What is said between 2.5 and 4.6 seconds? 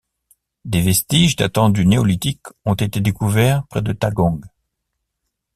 ont été découverts près de Tagaung.